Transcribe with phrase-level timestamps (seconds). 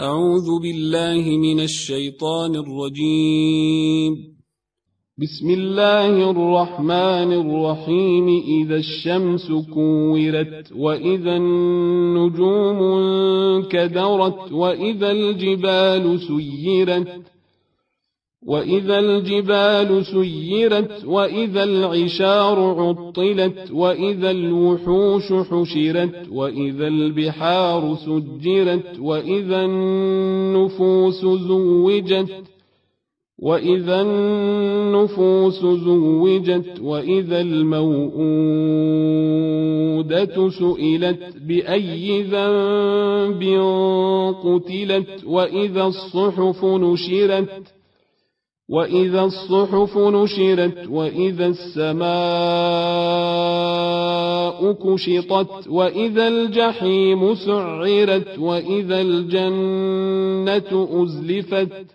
[0.00, 4.14] أعوذ بالله من الشيطان الرجيم.
[5.18, 8.28] بسم الله الرحمن الرحيم.
[8.28, 17.33] إذا الشمس كورت وإذا النجوم انكدرت وإذا الجبال سيرت
[18.46, 32.44] وإذا الجبال سيرت وإذا العشار عطلت وإذا الوحوش حشرت وإذا البحار سجرت وإذا النفوس زوجت
[33.38, 38.00] وإذا النفوس زوجت وإذا الموءودة
[40.50, 43.42] سئلت بأي ذنب
[44.44, 47.73] قتلت وإذا الصحف نشرت.
[48.68, 52.04] وإذا الصحف نشرت وإذا السماء
[54.72, 61.86] كشطت وإذا الجحيم سعرت وإذا الجنة أزلفت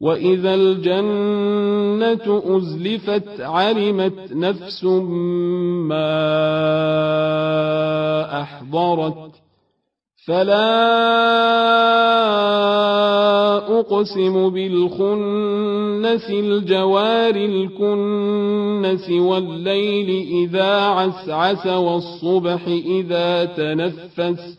[0.00, 4.84] وإذا الجنة أزلفت علمت نفس
[5.88, 6.12] ما
[8.42, 9.32] أحضرت
[10.26, 11.82] فلا
[13.80, 24.58] أقسم بالخنس الجوار الكنس والليل إذا عسعس والصبح إذا تنفس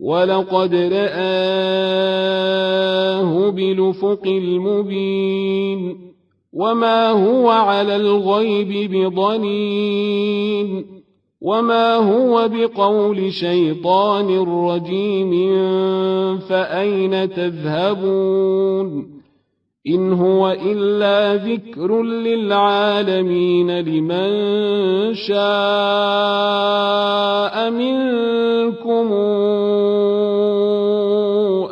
[0.00, 1.90] ولقد رآه
[3.50, 6.10] بالأفق المبين
[6.52, 10.86] وما هو على الغيب بضنين
[11.40, 15.30] وما هو بقول شيطان رجيم
[16.38, 19.20] فأين تذهبون
[19.86, 24.34] إن هو إلا ذكر للعالمين لمن
[25.14, 26.79] شاء